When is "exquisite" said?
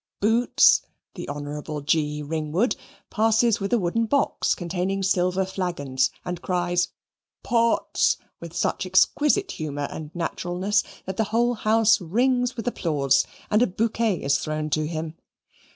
8.87-9.51